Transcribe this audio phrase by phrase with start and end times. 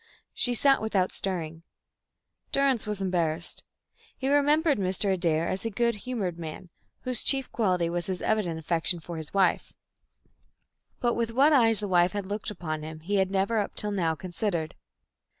[0.33, 1.61] She sat without stirring.
[2.51, 3.63] Durrance was embarrassed.
[4.17, 5.13] He remembered Mr.
[5.13, 6.69] Adair as a good humoured man,
[7.01, 9.73] whose one chief quality was his evident affection for his wife,
[11.01, 13.91] but with what eyes the wife had looked upon him he had never up till
[13.91, 14.73] now considered.